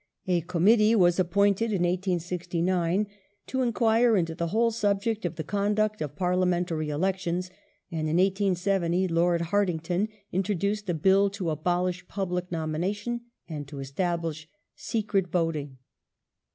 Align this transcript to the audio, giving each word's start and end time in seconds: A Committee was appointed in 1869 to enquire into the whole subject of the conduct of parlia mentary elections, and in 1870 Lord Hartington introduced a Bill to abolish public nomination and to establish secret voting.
A 0.25 0.41
Committee 0.41 0.95
was 0.95 1.19
appointed 1.19 1.65
in 1.65 1.83
1869 1.83 3.05
to 3.45 3.61
enquire 3.61 4.17
into 4.17 4.33
the 4.33 4.47
whole 4.47 4.71
subject 4.71 5.25
of 5.25 5.35
the 5.35 5.43
conduct 5.43 6.01
of 6.01 6.15
parlia 6.15 6.47
mentary 6.47 6.89
elections, 6.89 7.51
and 7.91 8.09
in 8.09 8.15
1870 8.17 9.07
Lord 9.09 9.41
Hartington 9.41 10.07
introduced 10.31 10.89
a 10.89 10.95
Bill 10.95 11.29
to 11.29 11.51
abolish 11.51 12.07
public 12.07 12.51
nomination 12.51 13.21
and 13.47 13.67
to 13.67 13.77
establish 13.77 14.47
secret 14.75 15.27
voting. 15.27 15.77